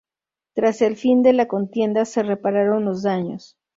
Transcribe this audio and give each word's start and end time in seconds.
Tras 0.55 0.81
el 0.81 0.95
fin 0.97 1.21
de 1.21 1.31
la 1.31 1.47
contienda 1.47 2.05
se 2.05 2.23
repararon 2.23 2.85
los 2.85 3.03
daños. 3.03 3.59